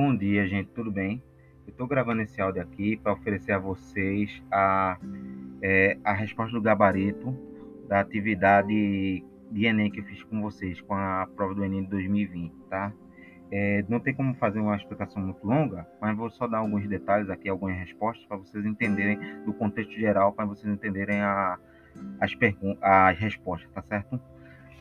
[0.00, 1.20] Bom dia, gente, tudo bem?
[1.66, 4.96] Eu estou gravando esse áudio aqui para oferecer a vocês a,
[5.60, 7.36] é, a resposta do gabarito
[7.88, 11.90] da atividade de Enem que eu fiz com vocês, com a prova do Enem de
[11.90, 12.92] 2020, tá?
[13.50, 17.28] É, não tem como fazer uma explicação muito longa, mas vou só dar alguns detalhes
[17.28, 21.58] aqui, algumas respostas para vocês entenderem do contexto geral, para vocês entenderem a,
[22.20, 22.30] as,
[22.80, 24.20] as respostas, tá certo?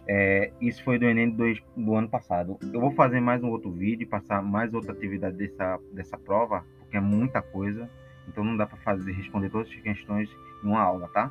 [0.09, 2.57] É, isso foi do Enem do, ano passado.
[2.73, 6.95] Eu vou fazer mais um outro vídeo, passar mais outra atividade dessa, dessa prova, porque
[6.95, 7.89] é muita coisa.
[8.27, 10.29] Então não dá para fazer responder todas as questões
[10.63, 11.29] em uma aula, tá?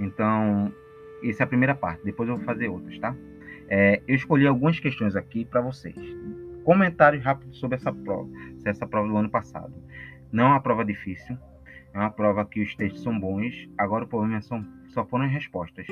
[0.00, 0.72] Então,
[1.22, 2.02] essa é a primeira parte.
[2.04, 3.14] Depois eu vou fazer outras, tá?
[3.68, 5.96] É, eu escolhi algumas questões aqui para vocês.
[6.64, 8.28] Comentários rápidos sobre essa prova,
[8.64, 9.74] essa prova do ano passado.
[10.30, 11.36] Não é uma prova difícil,
[11.92, 13.68] é uma prova que os textos são bons.
[13.76, 15.86] Agora o problema são, só foram as respostas.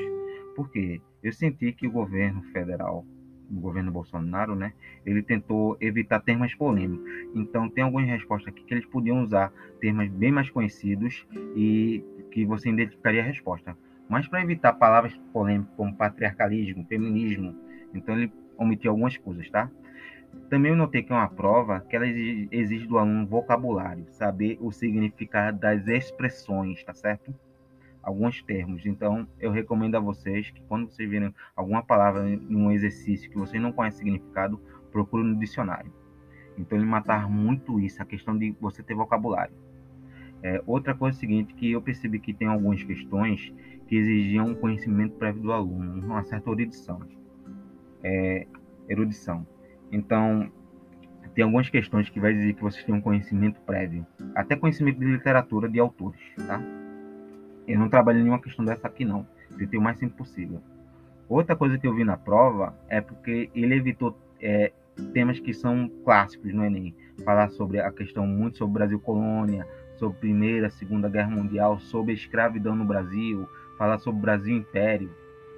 [0.61, 3.03] Porque eu senti que o governo federal,
[3.51, 4.75] o governo Bolsonaro, né,
[5.07, 7.03] ele tentou evitar termos polêmicos.
[7.35, 9.51] Então tem algumas respostas aqui que eles podiam usar
[9.81, 13.75] termos bem mais conhecidos e que você identificaria a resposta.
[14.07, 17.57] Mas para evitar palavras polêmicas como patriarcalismo, feminismo,
[17.95, 19.71] então ele omitiu algumas coisas, tá?
[20.51, 25.59] Também notei que é uma prova que ela exige do aluno vocabulário, saber o significado
[25.59, 27.35] das expressões, tá certo?
[28.03, 28.85] Alguns termos.
[28.87, 33.39] Então, eu recomendo a vocês que quando vocês virem alguma palavra em um exercício que
[33.39, 35.93] vocês não conhecem o significado, procure no dicionário.
[36.57, 39.55] Então, ele matar muito isso, a questão de você ter vocabulário.
[40.43, 43.53] É, outra coisa é seguinte, que eu percebi que tem algumas questões
[43.87, 47.01] que exigiam um conhecimento prévio do aluno, uma certa erudição.
[48.03, 48.47] É,
[48.89, 49.47] erudição.
[49.93, 50.51] Então,
[51.35, 55.07] tem algumas questões que vai dizer que vocês têm um conhecimento prévio, até conhecimento de
[55.07, 56.61] literatura de autores, tá?
[57.67, 59.27] Eu não trabalhei nenhuma questão dessa aqui, não.
[59.57, 60.61] Tentei o mais simples possível.
[61.29, 64.73] Outra coisa que eu vi na prova é porque ele evitou é,
[65.13, 66.95] temas que são clássicos no Enem.
[67.25, 69.67] Falar sobre a questão muito sobre Brasil colônia,
[69.97, 73.49] sobre Primeira, Segunda Guerra Mundial, sobre a escravidão no Brasil,
[73.79, 75.11] falar sobre Brasil Império.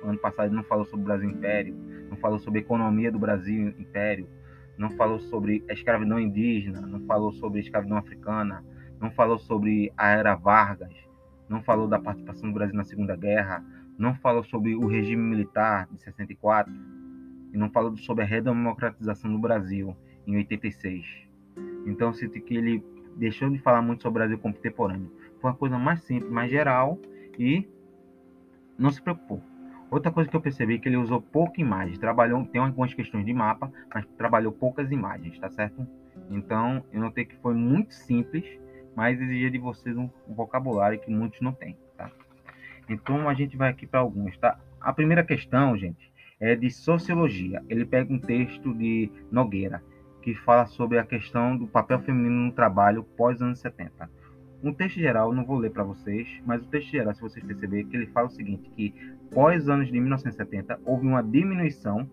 [0.03, 1.77] Ano passado ele não falou sobre Brasil Império,
[2.11, 4.29] não falou sobre economia do Brasil Império,
[4.77, 8.65] não falou sobre a escravidão indígena, não falou sobre a escravidão africana,
[9.01, 10.93] não falou sobre a era Vargas,
[11.53, 13.65] não falou da participação do Brasil na Segunda Guerra,
[13.99, 16.73] não falou sobre o regime militar de 64
[17.53, 19.95] e não falou sobre a redemocratização do Brasil
[20.27, 21.05] em 86.
[21.87, 22.83] Então eu sinto que ele
[23.17, 25.13] deixou de falar muito sobre o Brasil contemporâneo.
[25.41, 26.99] Foi uma coisa mais simples, mais geral
[27.39, 27.69] e
[28.79, 29.43] não se preocupou.
[29.91, 33.27] Outra coisa que eu percebi é que ele usou pouca imagem, trabalhou, tem algumas questões
[33.27, 35.87] de mapa, mas trabalhou poucas imagens, tá certo?
[36.31, 38.59] Então, eu notei que foi muito simples
[38.95, 42.11] mas exigia de vocês um, vocabulário que muitos não têm, tá?
[42.89, 44.59] Então a gente vai aqui para alguns, tá?
[44.81, 47.63] A primeira questão, gente, é de sociologia.
[47.69, 49.83] Ele pega um texto de Nogueira
[50.23, 54.09] que fala sobre a questão do papel feminino no trabalho pós anos 70.
[54.63, 57.87] Um texto geral, não vou ler para vocês, mas o texto geral, se vocês perceberem,
[57.87, 58.95] que ele fala o seguinte, que
[59.33, 62.09] pós anos de 1970 houve uma diminuição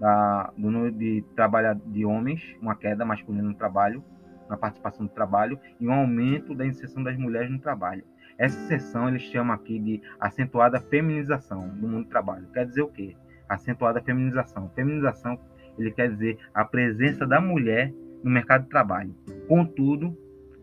[0.00, 4.02] da, do número de trabalho de homens, uma queda masculina no trabalho,
[4.48, 8.04] na participação do trabalho e um aumento da inserção das mulheres no trabalho.
[8.38, 12.46] Essa seção eles chamam aqui de acentuada feminização do mundo do trabalho.
[12.52, 13.16] Quer dizer o quê?
[13.48, 14.70] Acentuada feminização.
[14.74, 15.38] Feminização
[15.78, 17.92] ele quer dizer a presença da mulher
[18.22, 19.14] no mercado de trabalho.
[19.46, 20.16] Contudo,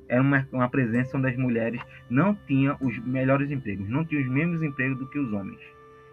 [0.08, 4.30] era uma, uma presença onde as mulheres não tinham os melhores empregos, não tinham os
[4.30, 5.60] mesmos empregos do que os homens.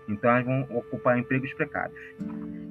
[0.09, 1.99] Então elas vão ocupar empregos precários.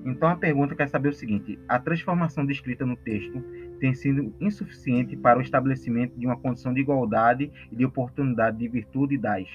[0.05, 3.43] Então a pergunta quer saber o seguinte: a transformação descrita no texto
[3.79, 8.67] tem sido insuficiente para o estabelecimento de uma condição de igualdade e de oportunidade de
[8.67, 9.47] virtude das.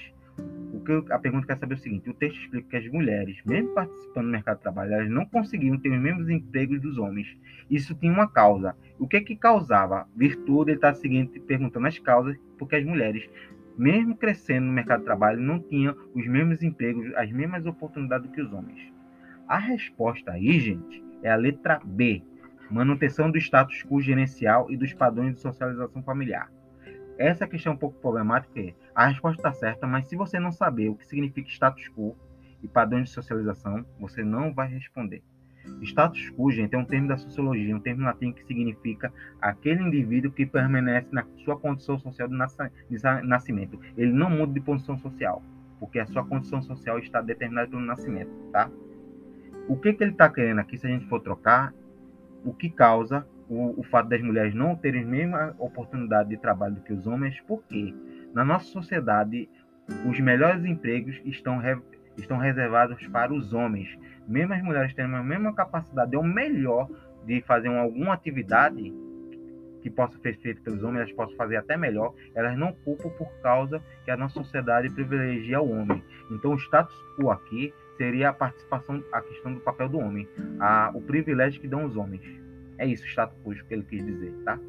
[0.73, 3.37] O que a pergunta quer saber é o seguinte: o texto explica que as mulheres,
[3.45, 7.27] mesmo participando do mercado de trabalho, elas não conseguiam ter os mesmos empregos dos homens.
[7.69, 8.75] Isso tinha uma causa.
[8.99, 10.07] O que que causava?
[10.15, 13.27] Virtude, ele está seguinte perguntando as causas, porque as mulheres,
[13.77, 18.41] mesmo crescendo no mercado de trabalho, não tinham os mesmos empregos, as mesmas oportunidades que
[18.41, 18.93] os homens.
[19.47, 22.21] A resposta aí, gente, é a letra B,
[22.69, 26.51] manutenção do status quo gerencial e dos padrões de socialização familiar.
[27.17, 28.59] Essa questão é um pouco problemática.
[28.59, 32.15] É, a resposta está certa, mas se você não saber o que significa status quo
[32.61, 35.23] e padrões de socialização, você não vai responder.
[35.81, 40.31] Status quo, gente, é um termo da sociologia, um termo latim que significa aquele indivíduo
[40.31, 42.35] que permanece na sua condição social de
[43.23, 43.79] nascimento.
[43.97, 45.41] Ele não muda de posição social,
[45.79, 48.69] porque a sua condição social está determinada pelo nascimento, tá?
[49.67, 51.73] O que, que ele está querendo aqui, se a gente for trocar,
[52.45, 56.75] o que causa o, o, fato das mulheres não terem a mesma oportunidade de trabalho
[56.75, 57.93] do que os homens, porque
[58.33, 59.49] na nossa sociedade
[60.07, 61.77] os melhores empregos estão, re,
[62.17, 63.97] estão reservados para os homens.
[64.27, 66.89] Mesmo as mulheres tendo a mesma capacidade ou melhor
[67.25, 68.93] de fazer uma, alguma atividade,
[69.81, 73.29] que possa ser feito pelos homens, elas possam fazer até melhor, elas não culpam por
[73.43, 76.03] causa que a nossa sociedade privilegia o homem.
[76.31, 80.27] Então, o status quo aqui seria a participação, a questão do papel do homem,
[80.59, 82.23] a, o privilégio que dão os homens.
[82.77, 84.59] É isso, o status quo que ele quis dizer, tá?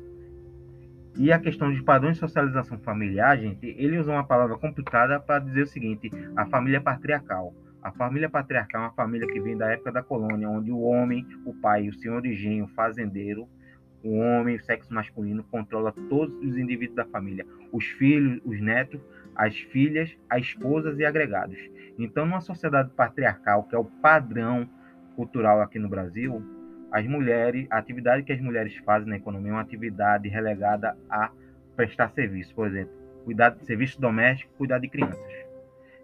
[1.18, 5.38] E a questão de padrões de socialização familiar, gente, ele usa uma palavra complicada para
[5.38, 7.54] dizer o seguinte: a família patriarcal.
[7.82, 11.24] A família patriarcal é uma família que vem da época da colônia, onde o homem,
[11.44, 13.48] o pai, o senhor de engenho, o fazendeiro,
[14.02, 19.00] o homem, o sexo masculino, controla todos os indivíduos da família, os filhos, os netos,
[19.36, 21.58] as filhas, as esposas e agregados.
[21.98, 24.68] Então, numa sociedade patriarcal, que é o padrão
[25.14, 26.42] cultural aqui no Brasil,
[26.90, 31.30] as mulheres, a atividade que as mulheres fazem na economia é uma atividade relegada a
[31.74, 32.92] prestar serviço, por exemplo,
[33.24, 35.46] cuidar de serviço doméstico, cuidar de crianças.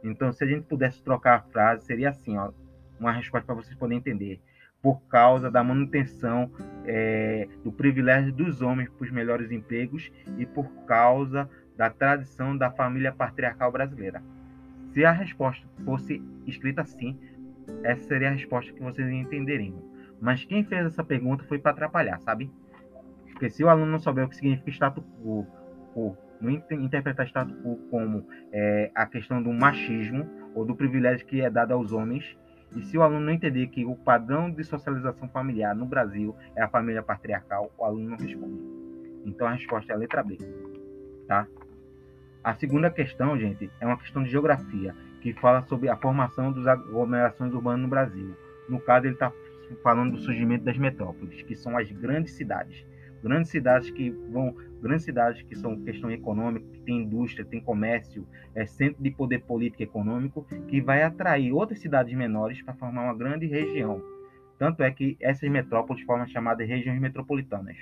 [0.02, 2.50] Então, se a gente pudesse trocar a frase, seria assim, ó,
[2.98, 4.40] uma resposta para vocês poderem entender.
[4.82, 6.50] Por causa da manutenção
[6.84, 12.70] é, do privilégio dos homens para os melhores empregos e por causa da tradição da
[12.70, 14.22] família patriarcal brasileira.
[14.92, 17.18] Se a resposta fosse escrita assim,
[17.82, 19.82] essa seria a resposta que vocês entenderiam.
[20.20, 22.50] Mas quem fez essa pergunta foi para atrapalhar, sabe?
[23.30, 25.46] Porque se o aluno não souber o que significa status quo,
[25.94, 31.40] ou não interpretar status quo como é, a questão do machismo ou do privilégio que
[31.40, 32.36] é dado aos homens,
[32.76, 36.62] e se o aluno não entender que o padrão de socialização familiar no Brasil é
[36.62, 38.60] a família patriarcal, o aluno não responde.
[39.24, 40.38] Então a resposta é a letra B,
[41.26, 41.46] tá?
[42.44, 46.66] A segunda questão, gente, é uma questão de geografia, que fala sobre a formação das
[46.66, 48.34] aglomerações urbanas no Brasil.
[48.68, 49.32] No caso, ele está
[49.80, 52.84] falando do surgimento das metrópoles, que são as grandes cidades.
[53.22, 58.26] Grandes cidades que vão, grandes cidades que são questão econômica, que tem indústria, tem comércio,
[58.56, 63.04] é centro de poder político e econômico, que vai atrair outras cidades menores para formar
[63.04, 64.02] uma grande região.
[64.58, 67.76] Tanto é que essas metrópoles formam as chamadas regiões metropolitanas.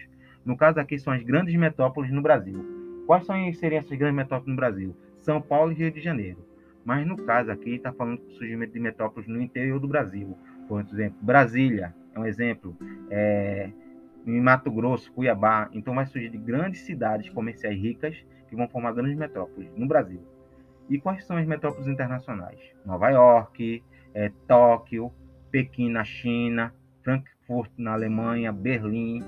[0.44, 2.79] No caso aqui são as grandes metrópoles no Brasil.
[3.10, 4.96] Quais são, seriam essas grandes metrópoles no Brasil?
[5.18, 6.46] São Paulo e Rio de Janeiro.
[6.84, 10.80] Mas no caso aqui está falando do surgimento de metrópoles no interior do Brasil, por
[10.80, 12.76] exemplo, Brasília é um exemplo,
[13.10, 13.68] é,
[14.24, 15.68] em Mato Grosso, Cuiabá.
[15.72, 18.16] Então vai surgir de grandes cidades comerciais ricas
[18.48, 20.22] que vão formar grandes metrópoles no Brasil.
[20.88, 22.60] E quais são as metrópoles internacionais?
[22.86, 23.82] Nova York,
[24.14, 25.10] é, Tóquio,
[25.50, 26.72] Pequim na China,
[27.02, 29.24] Frankfurt na Alemanha, Berlim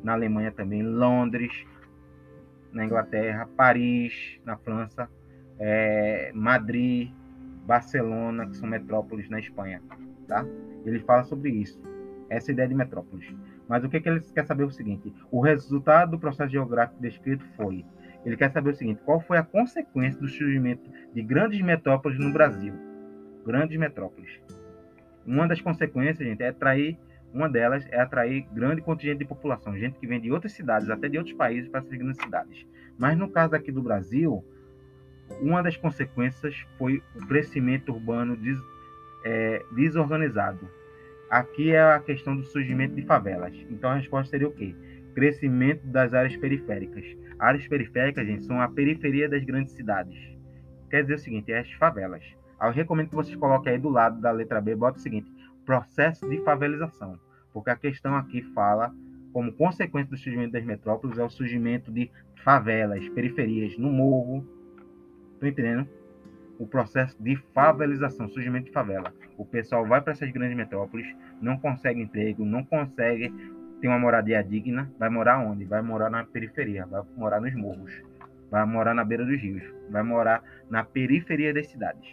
[0.00, 1.66] na Alemanha também, Londres
[2.72, 5.08] na Inglaterra, Paris na França,
[5.58, 7.12] é, Madrid,
[7.66, 9.80] Barcelona, que são metrópoles na Espanha
[10.30, 10.46] tá?
[10.86, 11.82] Ele fala sobre isso,
[12.30, 13.26] essa ideia de metrópoles.
[13.68, 17.02] Mas o que, que ele quer saber é o seguinte: o resultado do processo geográfico
[17.02, 17.84] descrito foi.
[18.24, 22.32] Ele quer saber o seguinte: qual foi a consequência do surgimento de grandes metrópoles no
[22.32, 22.72] Brasil?
[23.44, 24.40] Grandes metrópoles.
[25.26, 26.96] Uma das consequências, gente, é atrair.
[27.32, 31.08] Uma delas é atrair grande contingente de população, gente que vem de outras cidades, até
[31.08, 32.66] de outros países, para essas grandes cidades.
[32.98, 34.44] Mas no caso aqui do Brasil,
[35.40, 38.36] uma das consequências foi o crescimento urbano
[39.24, 40.68] é, desorganizado.
[41.30, 43.54] Aqui é a questão do surgimento de favelas.
[43.70, 44.74] Então a resposta seria o quê?
[45.14, 47.04] Crescimento das áreas periféricas.
[47.38, 50.18] Áreas periféricas, gente, são a periferia das grandes cidades.
[50.90, 52.24] Quer dizer o seguinte, é as favelas.
[52.60, 55.30] Eu recomendo que vocês coloquem aí do lado da letra B, bota o seguinte,
[55.70, 57.16] processo de favelização.
[57.52, 58.92] Porque a questão aqui fala,
[59.32, 62.10] como consequência do surgimento das metrópoles, é o surgimento de
[62.42, 64.44] favelas, periferias, no morro.
[65.34, 65.88] Estão entendendo?
[66.58, 69.14] o processo de favelização, surgimento de favela.
[69.38, 71.06] O pessoal vai para essas grandes metrópoles,
[71.40, 73.32] não consegue emprego, não consegue
[73.80, 75.64] ter uma moradia digna, vai morar onde?
[75.64, 78.02] Vai morar na periferia, vai morar nos morros,
[78.50, 82.12] vai morar na beira dos rios, vai morar na periferia das cidades.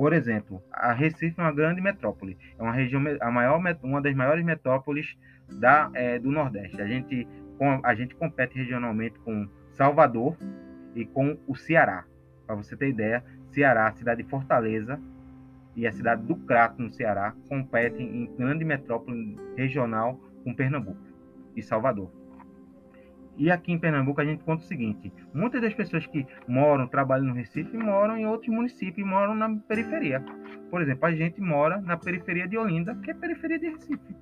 [0.00, 4.14] Por exemplo, a Recife é uma grande metrópole, é uma região, a maior, uma das
[4.14, 5.14] maiores metrópoles
[5.46, 6.80] da, é, do Nordeste.
[6.80, 7.28] A gente,
[7.82, 10.38] a gente compete regionalmente com Salvador
[10.94, 12.06] e com o Ceará.
[12.46, 14.98] Para você ter ideia, Ceará, a cidade de Fortaleza
[15.76, 20.96] e a cidade do Crato, no Ceará, competem em grande metrópole regional com Pernambuco
[21.54, 22.10] e Salvador.
[23.40, 27.24] E aqui em Pernambuco a gente conta o seguinte: muitas das pessoas que moram, trabalham
[27.24, 30.22] no Recife, moram em outros municípios, moram na periferia.
[30.70, 34.14] Por exemplo, a gente mora na periferia de Olinda, que é periferia de Recife.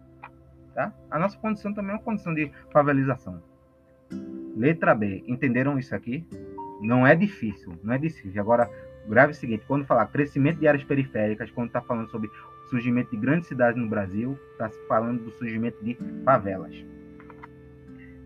[0.73, 0.95] Tá?
[1.11, 3.43] A nossa condição também é uma condição de favelização.
[4.57, 5.25] Letra B.
[5.27, 6.25] Entenderam isso aqui?
[6.81, 8.41] Não é difícil, não é difícil.
[8.41, 8.71] Agora,
[9.09, 12.31] grave o seguinte: quando falar crescimento de áreas periféricas, quando está falando sobre
[12.71, 16.73] surgimento de grandes cidades no Brasil, está falando do surgimento de favelas.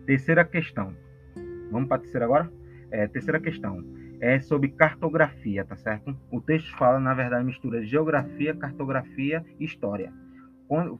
[0.05, 0.93] Terceira questão.
[1.71, 2.51] Vamos para a terceira agora?
[2.91, 3.83] É, terceira questão
[4.19, 6.15] é sobre cartografia, tá certo?
[6.31, 10.13] O texto fala, na verdade, mistura de geografia, cartografia e história.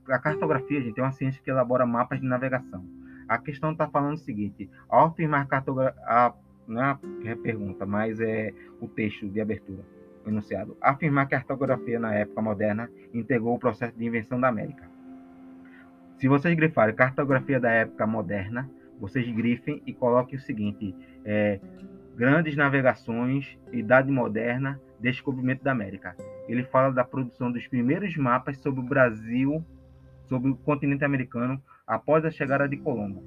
[0.09, 2.85] A cartografia, gente, é uma ciência que elabora mapas de navegação.
[3.27, 6.33] A questão está falando o seguinte: ao afirmar cartografia,
[6.67, 9.83] não é a pergunta, mas é o texto de abertura,
[10.27, 10.77] enunciado.
[10.81, 14.83] Afirmar que a cartografia na época moderna integrou o processo de invenção da América.
[16.17, 18.69] Se vocês grifarem cartografia da época moderna,
[19.03, 20.95] vocês grifem e coloquem o seguinte:
[21.25, 21.59] é,
[22.15, 26.15] grandes navegações, idade moderna, descobrimento da América.
[26.47, 29.61] Ele fala da produção dos primeiros mapas sobre o Brasil,
[30.29, 33.21] sobre o continente americano, após a chegada de Colombo.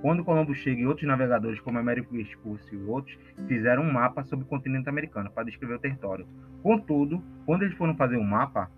[0.00, 3.14] Quando Colombo chega e outros navegadores, como Américo Vespucci e outros,
[3.46, 6.26] fizeram um mapa sobre o continente americano para descrever o território.
[6.62, 8.70] Contudo, quando eles foram fazer um mapa,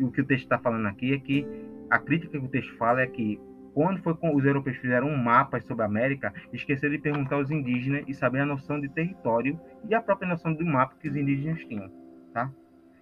[0.00, 1.44] o que o texto está falando aqui é que
[1.90, 3.40] a crítica que o texto fala é que
[3.78, 7.48] quando foi com os europeus fizeram um mapa sobre a América, esqueceram de perguntar aos
[7.48, 9.56] indígenas e saber a noção de território
[9.88, 11.88] e a própria noção do mapa que os indígenas tinham,
[12.34, 12.50] tá?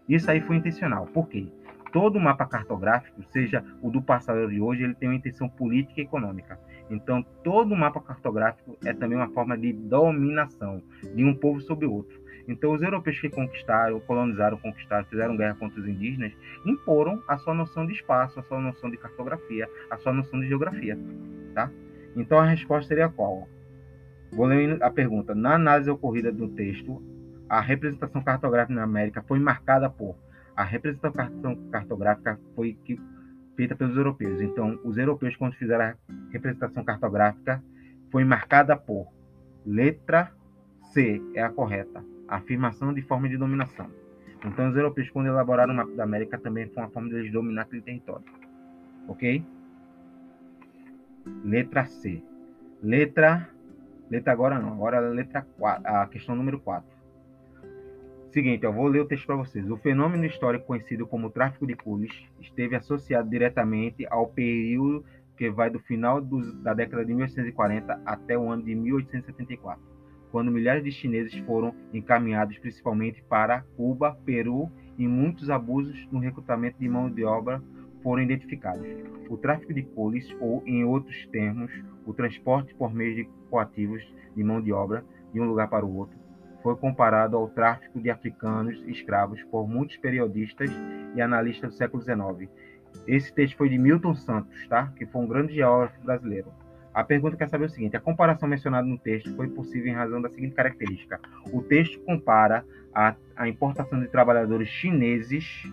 [0.07, 1.07] Isso aí foi intencional.
[1.07, 1.49] Por quê?
[1.95, 5.99] Todo mapa cartográfico, seja o do passado ou de hoje, ele tem uma intenção política
[5.99, 6.61] e econômica.
[6.91, 10.83] Então, todo mapa cartográfico é também uma forma de dominação
[11.15, 12.21] de um povo sobre outro.
[12.49, 16.33] Então, os europeus que conquistaram, colonizaram, conquistaram, fizeram guerra contra os indígenas,
[16.65, 20.49] imporam a sua noção de espaço, a sua noção de cartografia, a sua noção de
[20.49, 20.97] geografia,
[21.55, 21.71] tá?
[22.15, 23.49] Então, a resposta seria qual?
[24.33, 25.35] Vou ler a pergunta.
[25.35, 27.03] Na análise ocorrida do texto,
[27.49, 30.17] a representação cartográfica na América foi marcada por
[30.57, 32.79] a representação cartográfica foi
[33.55, 34.41] feita pelos europeus.
[34.41, 35.95] Então, os europeus, quando fizeram a
[36.31, 37.63] representação cartográfica,
[38.11, 39.07] foi marcada por
[39.67, 40.33] letra
[40.95, 43.91] C, é a correta afirmação de forma de dominação.
[44.45, 47.33] Então, os europeus, quando elaboraram o mapa da América, também foi uma forma de eles
[47.33, 48.25] dominar aquele território.
[49.09, 49.45] Ok?
[51.45, 52.23] Letra C.
[52.83, 53.51] Letra.
[54.09, 56.89] Letra agora não, agora letra 4, a questão número 4.
[58.31, 59.69] Seguinte, eu vou ler o texto para vocês.
[59.69, 65.05] O fenômeno histórico conhecido como tráfico de coolies esteve associado diretamente ao período
[65.37, 69.96] que vai do final dos, da década de 1840 até o ano de 1874
[70.31, 76.79] quando milhares de chineses foram encaminhados principalmente para Cuba, Peru e muitos abusos no recrutamento
[76.79, 77.63] de mão de obra
[78.03, 78.87] foram identificados.
[79.29, 81.73] O tráfico de coles, ou em outros termos,
[82.07, 84.03] o transporte por meio de coativos
[84.35, 86.17] de mão de obra de um lugar para o outro,
[86.63, 90.71] foi comparado ao tráfico de africanos escravos por muitos periodistas
[91.15, 92.51] e analistas do século XIX.
[93.07, 94.93] Esse texto foi de Milton Santos, tá?
[94.97, 96.53] que foi um grande geógrafo brasileiro.
[96.97, 100.23] A pergunta quer saber o seguinte: a comparação mencionada no texto foi possível em razão
[100.23, 101.21] da seguinte característica.
[101.53, 105.71] O texto compara a, a importação de trabalhadores chineses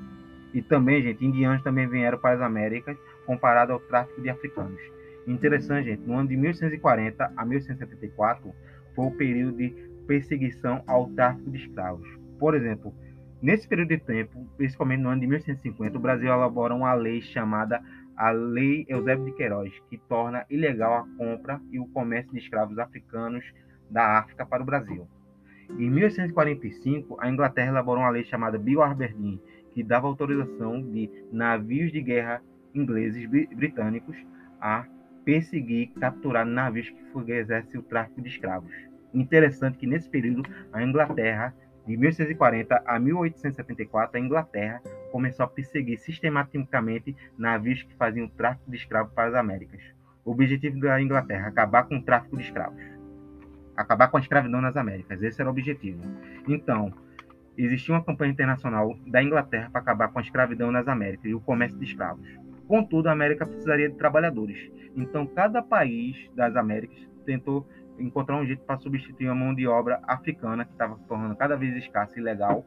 [0.54, 4.82] e também, gente, indianos também vieram para as Américas, comparado ao tráfico de africanos.
[5.26, 8.54] Interessante, gente, no ano de 1840 a 1874
[8.94, 9.70] foi o período de
[10.06, 12.08] perseguição ao tráfico de escravos.
[12.38, 12.94] Por exemplo,
[13.42, 17.82] nesse período de tempo, principalmente no ano de 1850, o Brasil elabora uma lei chamada
[18.16, 22.78] a Lei Eusébio de Queiroz, que torna ilegal a compra e o comércio de escravos
[22.78, 23.44] africanos
[23.90, 25.08] da África para o Brasil.
[25.70, 29.42] Em 1845, a Inglaterra elaborou uma lei chamada Bill Aberdeen,
[29.72, 32.42] que dava autorização de navios de guerra
[32.74, 34.18] ingleses britânicos
[34.60, 34.86] a
[35.24, 38.74] perseguir e capturar navios que fizessem o tráfico de escravos.
[39.14, 41.54] Interessante que nesse período a Inglaterra
[41.86, 44.82] de 1840 a 1874, a Inglaterra
[45.14, 49.80] começou a perseguir sistematicamente navios que faziam tráfico de escravos para as Américas.
[50.26, 52.82] O objetivo da Inglaterra acabar com o tráfico de escravos,
[53.78, 55.22] acabar com a escravidão nas Américas.
[55.22, 56.02] Esse era o objetivo.
[56.48, 56.92] Então,
[57.56, 61.40] existia uma campanha internacional da Inglaterra para acabar com a escravidão nas Américas e o
[61.40, 62.28] comércio de escravos.
[62.68, 64.72] Contudo, a América precisaria de trabalhadores.
[64.96, 70.02] Então, cada país das Américas tentou encontrar um jeito para substituir a mão de obra
[70.08, 72.66] africana, que estava tornando cada vez escassa e ilegal,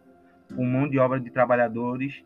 [0.55, 2.25] com mão de obra de trabalhadores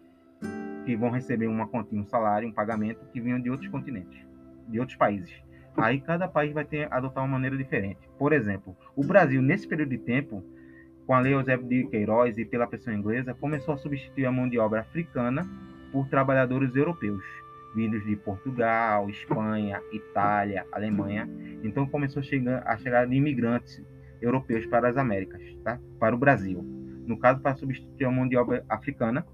[0.85, 4.27] que vão receber uma continha, um salário, um pagamento que vinham de outros continentes,
[4.69, 5.31] de outros países.
[5.77, 8.01] Aí cada país vai ter adotar uma maneira diferente.
[8.19, 10.45] Por exemplo, o Brasil nesse período de tempo,
[11.07, 14.49] com a lei Eusébio de Queiroz e pela pressão inglesa, começou a substituir a mão
[14.49, 15.49] de obra africana
[15.93, 17.25] por trabalhadores europeus
[17.75, 21.29] vindos de Portugal, Espanha, Itália, Alemanha.
[21.63, 23.83] Então começou a chegar, a chegar de imigrantes
[24.21, 25.79] europeus para as Américas, tá?
[25.99, 26.63] para o Brasil.
[27.07, 29.27] No caso, para substituir a mão de obra africana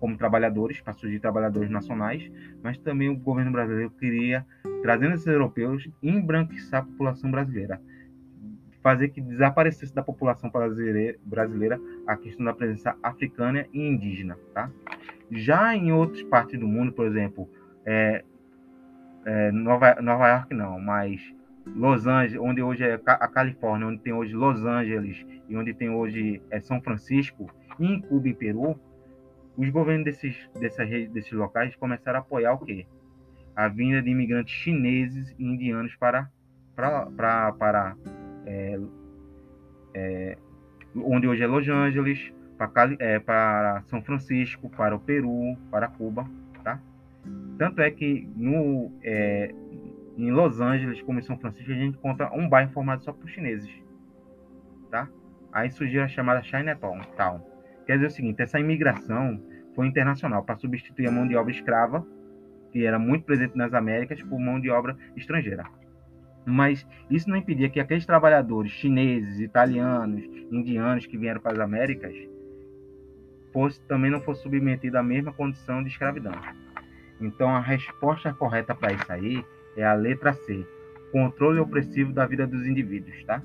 [0.00, 2.28] como trabalhadores, para surgir trabalhadores nacionais,
[2.62, 4.44] mas também o governo brasileiro queria,
[4.82, 7.80] trazendo esses europeus, embranquiçar a população brasileira,
[8.82, 14.38] fazer que desaparecesse da população brasileira a questão da presença africana e indígena.
[14.54, 14.70] Tá?
[15.30, 17.48] Já em outras partes do mundo, por exemplo,
[17.84, 18.24] é,
[19.26, 21.20] é, Nova, Nova York não, mas
[21.66, 25.90] Los Angeles, onde hoje é a Califórnia, onde tem hoje Los Angeles e onde tem
[25.90, 28.80] hoje é São Francisco, e em Cuba e Peru,
[29.60, 32.86] os governos desses, dessa, desses locais começaram a apoiar o quê?
[33.60, 36.30] a vinda de imigrantes chineses e indianos para,
[36.74, 37.96] para, para, para
[38.46, 38.80] é,
[39.94, 40.38] é,
[40.96, 46.26] onde hoje é Los Angeles, para, é, para São Francisco, para o Peru, para Cuba,
[46.64, 46.80] tá?
[47.58, 49.54] Tanto é que no, é,
[50.16, 53.28] em Los Angeles, como em São Francisco, a gente encontra um bairro formado só por
[53.28, 53.70] chineses,
[54.90, 55.08] tá?
[55.52, 57.00] Aí surgiu a chamada Chinatown.
[57.84, 59.42] Quer dizer o seguinte, essa imigração
[59.74, 62.06] foi internacional para substituir a mão de obra escrava,
[62.72, 65.64] que era muito presente nas Américas, por mão de obra estrangeira.
[66.46, 72.14] Mas isso não impedia que aqueles trabalhadores chineses, italianos, indianos que vieram para as Américas
[73.52, 76.32] fosse, também não fosse submetido à mesma condição de escravidão.
[77.20, 79.44] Então a resposta correta para isso aí
[79.76, 80.66] é a letra C,
[81.12, 83.42] controle opressivo da vida dos indivíduos, tá?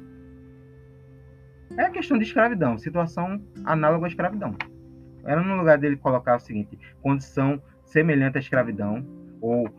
[1.77, 4.55] É a questão de escravidão, situação análoga à escravidão.
[5.25, 9.05] Era no lugar dele colocar o seguinte: condição semelhante à escravidão,
[9.41, 9.69] ou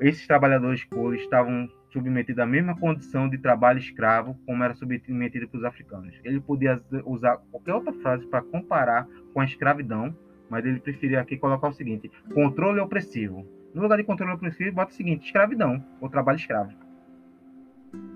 [0.00, 5.58] esses trabalhadores cores estavam submetidos à mesma condição de trabalho escravo como era submetido para
[5.58, 6.18] os africanos.
[6.24, 10.16] Ele podia usar qualquer outra frase para comparar com a escravidão,
[10.50, 13.46] mas ele preferia aqui colocar o seguinte: controle opressivo.
[13.72, 16.72] No lugar de controle opressivo, bota o seguinte: escravidão ou trabalho escravo.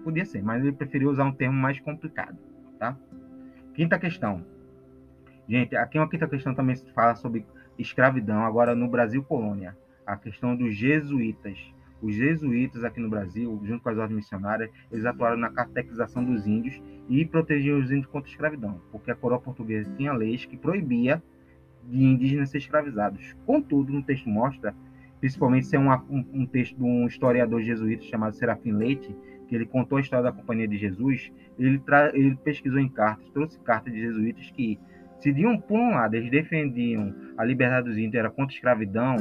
[0.02, 2.36] Podia ser, mas ele preferiu usar um termo mais complicado
[2.78, 2.96] tá?
[3.74, 4.44] Quinta questão.
[5.48, 7.46] Gente, aqui uma quinta questão também se fala sobre
[7.78, 9.74] escravidão, agora no Brasil colônia.
[10.06, 11.58] A questão dos jesuítas.
[12.02, 16.46] Os jesuítas aqui no Brasil, junto com as ordens missionárias, eles atuaram na catequização dos
[16.46, 20.56] índios e protegiam os índios contra a escravidão, porque a coroa portuguesa tinha leis que
[20.56, 21.22] proibia
[21.84, 23.34] de indígenas ser escravizados.
[23.46, 24.74] Contudo, no texto mostra,
[25.18, 29.16] principalmente se é um, um, texto de um historiador jesuíta chamado Serafim Leite,
[29.48, 33.58] que ele contou a história da Companhia de Jesus, ele, ele pesquisou em cartas, trouxe
[33.60, 34.78] cartas de jesuítas que,
[35.20, 38.56] se de um, por um lado eles defendiam a liberdade dos índios, era contra a
[38.56, 39.16] escravidão,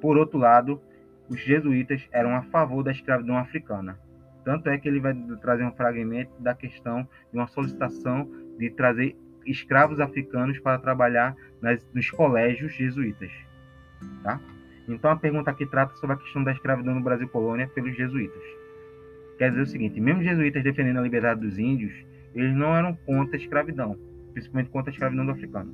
[0.00, 0.80] por outro lado,
[1.28, 3.98] os jesuítas eram a favor da escravidão africana.
[4.44, 9.16] Tanto é que ele vai trazer um fragmento da questão de uma solicitação de trazer
[9.46, 13.30] escravos africanos para trabalhar nas, nos colégios jesuítas.
[14.22, 14.38] Tá?
[14.86, 18.42] Então a pergunta aqui trata sobre a questão da escravidão no Brasil colônia pelos jesuítas.
[19.38, 21.92] Quer dizer o seguinte: mesmo jesuítas defendendo a liberdade dos índios,
[22.34, 23.98] eles não eram contra a escravidão,
[24.34, 25.72] principalmente contra a escravidão do africano.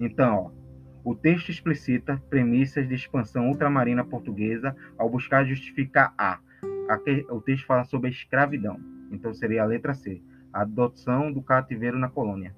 [0.00, 0.62] Então, ó,
[1.04, 6.40] o texto explicita premissas de expansão ultramarina portuguesa ao buscar justificar a.
[6.88, 8.80] Aqui, o texto fala sobre a escravidão.
[9.10, 12.54] Então seria a letra C, a adoção do cativeiro na colônia.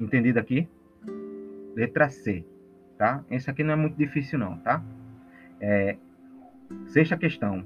[0.00, 0.68] Entendido aqui?
[1.74, 2.44] Letra C,
[2.96, 3.24] tá?
[3.30, 4.82] Esse aqui não é muito difícil não, tá?
[5.60, 5.96] É,
[6.86, 7.64] sexta questão.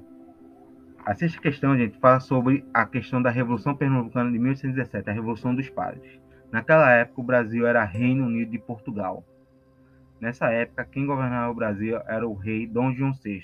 [1.05, 5.53] A sexta questão, gente, fala sobre a questão da Revolução Pernambucana de 1817, a Revolução
[5.53, 6.17] dos Padres.
[6.49, 9.21] Naquela época, o Brasil era Reino Unido de Portugal.
[10.21, 13.43] Nessa época, quem governava o Brasil era o rei Dom João VI,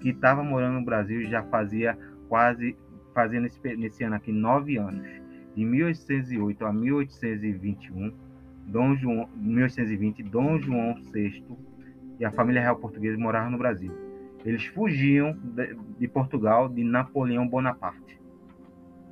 [0.00, 1.96] que estava morando no Brasil já fazia
[2.28, 2.76] quase,
[3.14, 5.06] fazendo nesse, nesse ano aqui, nove anos.
[5.54, 8.12] De 1808 a 1821,
[8.66, 11.44] Dom João, 1820, Dom João VI
[12.18, 14.11] e a família real portuguesa moravam no Brasil.
[14.44, 15.36] Eles fugiam
[15.98, 18.20] de, Portugal de Napoleão Bonaparte.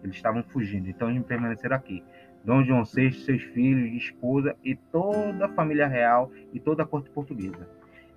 [0.03, 2.03] Eles estavam fugindo, então eles permaneceram aqui.
[2.45, 7.11] Dom João VI, seus filhos, esposa e toda a família real e toda a corte
[7.11, 7.69] portuguesa.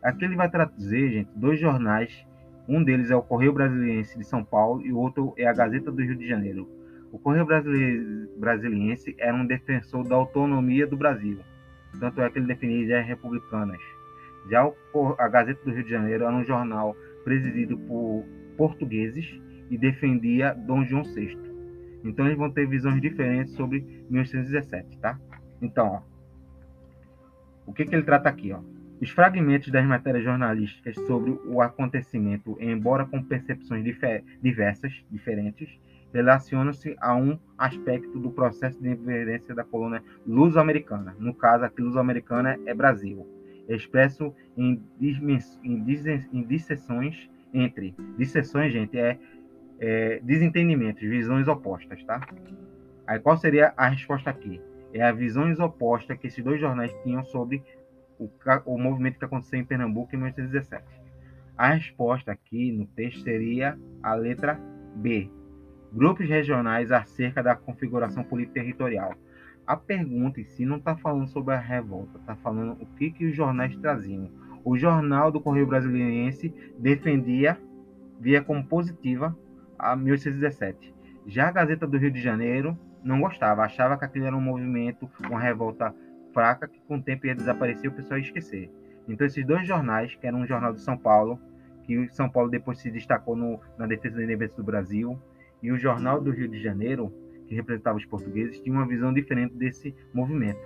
[0.01, 2.25] Aqui ele vai trazer, gente, dois jornais.
[2.67, 5.91] Um deles é o Correio Brasiliense de São Paulo e o outro é a Gazeta
[5.91, 6.69] do Rio de Janeiro.
[7.11, 7.45] O Correio
[8.37, 11.39] Brasiliense era um defensor da autonomia do Brasil.
[11.99, 13.79] Tanto é que ele definia ideias republicanas.
[14.49, 14.69] Já
[15.17, 18.25] a Gazeta do Rio de Janeiro era um jornal presidido por
[18.57, 21.37] portugueses e defendia Dom João VI.
[22.03, 25.19] Então eles vão ter visões diferentes sobre 1817, tá?
[25.61, 26.01] Então, ó,
[27.65, 28.59] o que, que ele trata aqui, ó?
[29.01, 33.83] Os fragmentos das matérias jornalísticas sobre o acontecimento, embora com percepções
[34.41, 35.69] diversas, diferentes,
[36.13, 41.15] relacionam-se a um aspecto do processo de independência da colônia luso-americana.
[41.19, 43.27] No caso, aqui luso-americana é Brasil
[43.67, 47.95] expresso em, em, em dissessões entre.
[48.17, 49.17] Dissessões, gente, é,
[49.79, 52.21] é desentendimentos, visões opostas, tá?
[53.05, 54.61] Aí qual seria a resposta aqui?
[54.93, 57.63] É a visões opostas que esses dois jornais tinham sobre
[58.19, 58.29] o,
[58.65, 60.83] o movimento que aconteceu em Pernambuco em 1917.
[61.57, 64.59] A resposta aqui no texto seria a letra
[64.95, 65.29] B.
[65.91, 69.13] Grupos regionais acerca da configuração política territorial
[69.65, 73.25] a pergunta em si não está falando sobre a revolta, está falando o que, que
[73.25, 74.29] os jornais traziam.
[74.63, 77.57] O jornal do Correio Brasiliense defendia,
[78.19, 79.37] via como positiva
[79.77, 80.93] a 1817.
[81.25, 85.09] Já a Gazeta do Rio de Janeiro não gostava, achava que aquilo era um movimento,
[85.19, 85.93] uma revolta
[86.33, 88.71] fraca que com o tempo ia desaparecer e o pessoal ia esquecer.
[89.07, 91.39] Então esses dois jornais, que eram um jornal de São Paulo,
[91.83, 95.19] que São Paulo depois se destacou no, na defesa da independência do Brasil,
[95.61, 97.13] e o Jornal do Rio de Janeiro,
[97.53, 100.59] que representava os portugueses, tinha uma visão diferente desse movimento.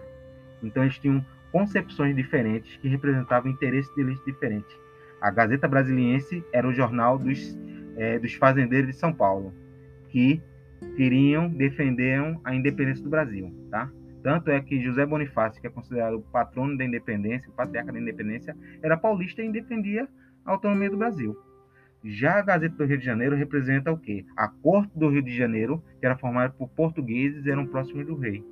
[0.64, 3.94] Então eles tinham concepções diferentes que representavam interesses
[4.26, 4.76] diferentes.
[5.22, 7.58] A Gazeta Brasiliense era o jornal dos,
[7.96, 9.54] é, dos fazendeiros de São Paulo,
[10.10, 10.42] que
[10.96, 13.92] queriam, defenderam a independência do Brasil, tá?
[14.24, 18.00] Tanto é que José Bonifácio, que é considerado o patrono da independência, o patriarca da
[18.00, 20.08] independência, era paulista e defendia
[20.46, 21.38] a autonomia do Brasil.
[22.04, 24.26] Já a Gazeta do Rio de Janeiro representa o quê?
[24.36, 28.44] A corte do Rio de Janeiro, que era formada por portugueses eram próximos do rei.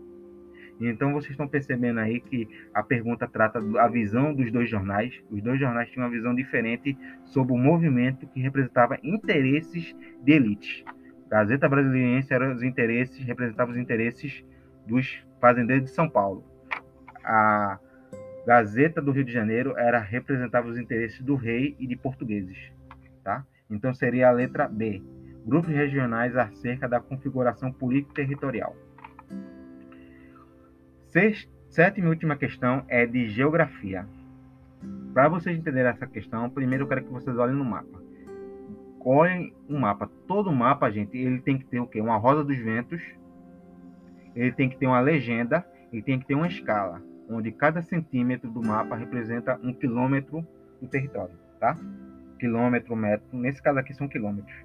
[0.80, 5.22] Então vocês estão percebendo aí que a pergunta trata a visão dos dois jornais.
[5.30, 10.84] Os dois jornais tinham uma visão diferente sobre o movimento que representava interesses de elite.
[11.28, 14.44] A Gazeta Brasiliense era os interesses, representava os interesses
[14.86, 16.44] dos fazendeiros de São Paulo.
[17.24, 17.80] A
[18.46, 22.72] Gazeta do Rio de Janeiro era representava os interesses do rei e de portugueses?
[23.70, 25.02] Então seria a letra B.
[25.46, 28.76] Grupos regionais acerca da configuração político-territorial.
[31.70, 34.08] Sétima e última questão é de geografia.
[35.14, 38.02] Para vocês entenderem essa questão, primeiro eu quero que vocês olhem no mapa.
[39.00, 40.10] Olhem o mapa.
[40.28, 42.02] Todo mapa, gente, ele tem que ter o quê?
[42.02, 43.02] Uma roda dos ventos,
[44.36, 48.50] ele tem que ter uma legenda, ele tem que ter uma escala onde cada centímetro
[48.50, 50.46] do mapa representa um quilômetro
[50.82, 51.76] do território, tá?
[52.38, 54.56] Quilômetro, metro, nesse caso aqui são quilômetros.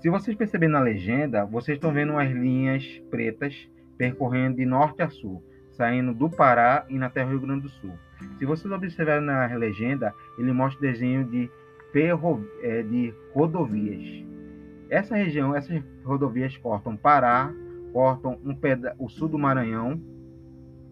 [0.00, 5.08] Se vocês perceberem na legenda, vocês estão vendo as linhas pretas percorrendo de norte a
[5.08, 7.92] sul, saindo do Pará e na terra do Rio Grande do Sul.
[8.38, 11.50] Se vocês observarem na legenda, ele mostra o desenho de,
[11.92, 14.26] ferro, é, de rodovias.
[14.90, 17.52] Essa região, essas rodovias cortam Pará,
[17.92, 20.00] cortam um peda o sul do Maranhão,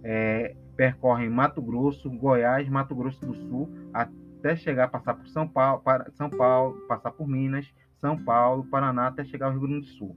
[0.03, 4.22] é, percorrem Mato Grosso, Goiás, Mato Grosso do Sul, até
[4.57, 9.09] chegar a passar por São Paulo, para São Paulo, passar por Minas, São Paulo, Paraná,
[9.09, 10.17] até chegar ao Rio Grande do Sul.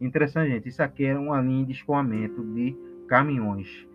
[0.00, 0.68] Interessante, gente.
[0.68, 2.76] Isso aqui é uma linha de escoamento de
[3.08, 3.86] caminhões.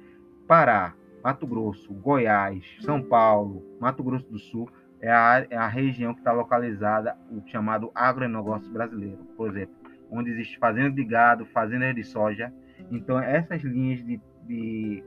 [0.48, 4.70] Pará, Mato Grosso, Goiás, São Paulo, Mato Grosso do Sul
[5.02, 9.76] é a, é a região que está localizada o chamado agronegócio brasileiro, por exemplo,
[10.12, 12.54] onde existe fazenda de gado, fazenda de soja.
[12.92, 15.04] Então essas linhas de, de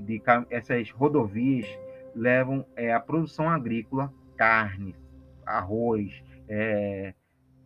[0.00, 1.66] de essas rodovias
[2.14, 4.94] levam é, a produção agrícola, carne,
[5.46, 6.10] arroz,
[6.48, 7.14] é,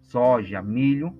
[0.00, 1.14] soja, milho,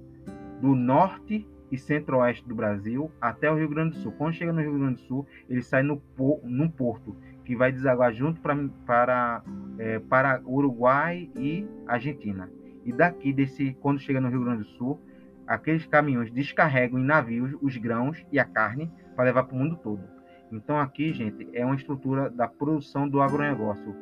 [0.60, 4.12] do norte e centro-oeste do Brasil até o Rio Grande do Sul.
[4.12, 6.00] Quando chega no Rio Grande do Sul, ele sai no,
[6.44, 9.42] num porto que vai desaguar junto pra, para,
[9.78, 12.50] é, para Uruguai e Argentina.
[12.84, 15.00] E daqui, desse, quando chega no Rio Grande do Sul,
[15.46, 19.76] aqueles caminhões descarregam em navios os grãos e a carne para levar para o mundo
[19.76, 20.15] todo.
[20.50, 23.94] Então aqui, gente, é uma estrutura da produção do agronegócio.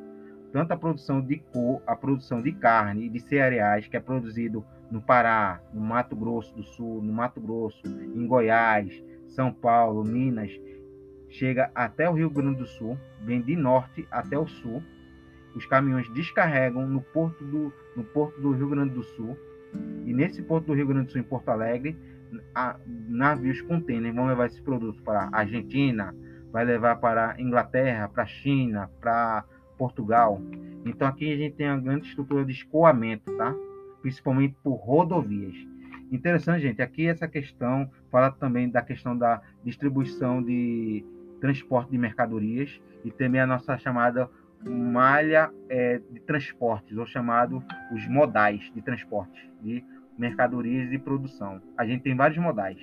[0.52, 4.64] Tanto a produção de cor, a produção de carne e de cereais, que é produzido
[4.90, 10.52] no Pará, no Mato Grosso do Sul, no Mato Grosso, em Goiás, São Paulo, Minas,
[11.28, 14.82] chega até o Rio Grande do Sul, vem de norte até o sul.
[15.56, 19.36] Os caminhões descarregam no porto do, no porto do Rio Grande do Sul.
[20.04, 21.96] E nesse porto do Rio Grande do Sul, em Porto Alegre,
[22.54, 22.76] a,
[23.08, 26.14] navios contêineres vão levar esses produtos para a Argentina,
[26.54, 29.44] vai levar para Inglaterra, para China, para
[29.76, 30.40] Portugal.
[30.86, 33.52] Então aqui a gente tem uma grande estrutura de escoamento, tá?
[34.00, 35.56] Principalmente por rodovias.
[36.12, 41.04] Interessante, gente, aqui essa questão fala também da questão da distribuição de
[41.40, 44.30] transporte de mercadorias e também a nossa chamada
[44.64, 49.84] malha é, de transportes, ou chamado os modais de transporte de
[50.16, 51.60] mercadorias e produção.
[51.76, 52.78] A gente tem vários modais.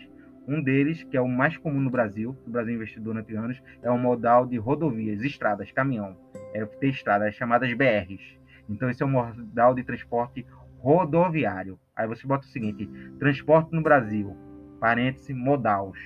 [0.48, 3.92] Um deles, que é o mais comum no Brasil, o Brasil investiu durante anos, é
[3.92, 6.18] o modal de rodovias, estradas, caminhão.
[6.54, 8.40] É ter estradas chamadas BRs.
[8.68, 10.46] Então, esse é o modal de transporte
[10.80, 11.80] rodoviário.
[11.96, 14.36] Aí você bota o seguinte: transporte no Brasil,
[14.80, 16.00] parêntese, modaus.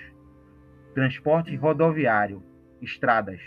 [0.94, 2.44] Transporte rodoviário,
[2.82, 3.42] estradas.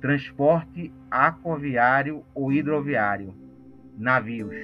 [0.00, 3.34] Transporte aquaviário ou hidroviário,
[3.96, 4.54] navios,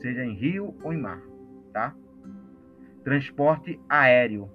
[0.00, 1.22] seja em rio ou em mar,
[1.72, 1.94] tá?
[3.04, 4.50] Transporte aéreo,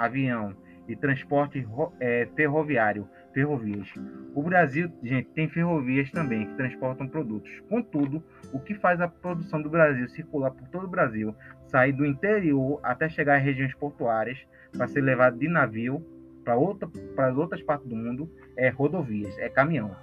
[0.00, 0.56] avião
[0.88, 1.64] e transporte
[2.00, 3.86] é, ferroviário, ferrovias.
[4.34, 7.50] O Brasil, gente, tem ferrovias também que transportam produtos.
[7.68, 11.34] Contudo, o que faz a produção do Brasil circular por todo o Brasil,
[11.66, 14.38] sair do interior até chegar às regiões portuárias
[14.72, 16.04] para ser levado de navio
[16.44, 19.94] para outra, para as outras partes do mundo, é rodovias, é caminhão.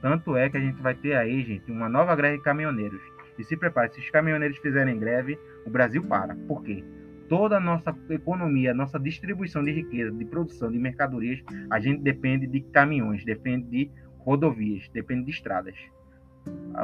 [0.00, 3.00] Tanto é que a gente vai ter aí, gente, uma nova greve de caminhoneiros.
[3.38, 6.34] E se prepare, se os caminhoneiros fizerem greve, o Brasil para.
[6.46, 6.84] Por quê?
[7.30, 11.40] Toda a nossa economia, nossa distribuição de riqueza, de produção de mercadorias,
[11.70, 15.76] a gente depende de caminhões, depende de rodovias, depende de estradas.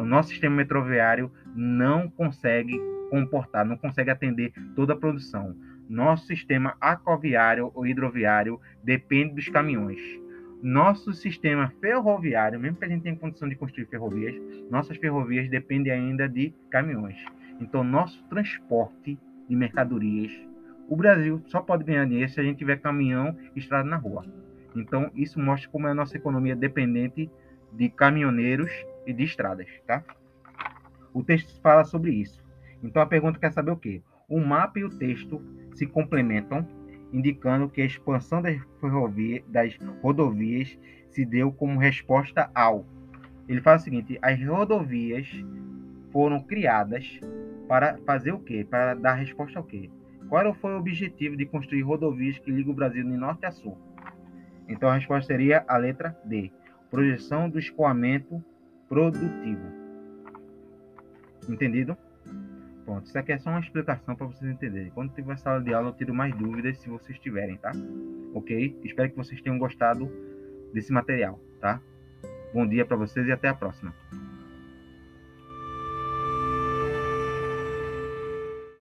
[0.00, 2.80] O nosso sistema metroviário não consegue
[3.10, 5.56] comportar, não consegue atender toda a produção.
[5.88, 10.00] Nosso sistema aquaviário ou hidroviário depende dos caminhões.
[10.62, 14.36] Nosso sistema ferroviário, mesmo que a gente tenha condição de construir ferrovias,
[14.70, 17.16] nossas ferrovias dependem ainda de caminhões.
[17.60, 20.32] Então, nosso transporte de mercadorias,
[20.88, 24.24] o Brasil só pode ganhar dinheiro se a gente tiver caminhão e estrada na rua.
[24.74, 27.30] Então, isso mostra como é a nossa economia dependente
[27.72, 28.70] de caminhoneiros
[29.06, 30.04] e de estradas, tá?
[31.12, 32.44] O texto fala sobre isso.
[32.82, 34.02] Então, a pergunta quer saber o quê?
[34.28, 35.42] O mapa e o texto
[35.74, 36.66] se complementam,
[37.12, 40.78] indicando que a expansão das, ferrovias, das rodovias
[41.10, 42.86] se deu como resposta ao.
[43.48, 45.26] Ele fala o seguinte: as rodovias
[46.16, 47.20] foram criadas
[47.68, 48.66] para fazer o quê?
[48.68, 49.90] Para dar resposta ao quê?
[50.30, 53.76] Qual foi o objetivo de construir rodovias que ligam o Brasil de norte a sul?
[54.66, 56.50] Então a resposta seria a letra D.
[56.90, 58.42] Projeção do escoamento
[58.88, 59.60] produtivo.
[61.50, 61.94] Entendido?
[62.86, 64.90] Pronto, isso aqui é só uma explicação para vocês entenderem.
[64.92, 67.72] Quando tiver sala de aula, eu tiro mais dúvidas se vocês tiverem, tá?
[68.32, 68.80] Ok?
[68.82, 70.10] Espero que vocês tenham gostado
[70.72, 71.78] desse material, tá?
[72.54, 73.94] Bom dia para vocês e até a próxima.